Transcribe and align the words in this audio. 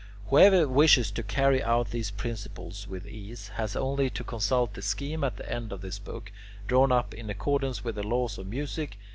Whoever 0.31 0.67
wishes 0.67 1.11
to 1.11 1.21
carry 1.21 1.61
out 1.61 1.91
these 1.91 2.09
principles 2.09 2.87
with 2.87 3.05
ease, 3.05 3.49
has 3.49 3.75
only 3.75 4.09
to 4.09 4.23
consult 4.23 4.73
the 4.73 4.81
scheme 4.81 5.23
at 5.23 5.37
the 5.37 5.47
end 5.47 5.71
of 5.71 5.81
this 5.81 5.99
book, 5.99 6.31
drawn 6.65 6.91
up 6.91 7.13
in 7.13 7.29
accordance 7.29 7.83
with 7.83 7.93
the 7.93 8.03
laws 8.07 8.39
of 8.39 8.47
music. 8.47 8.97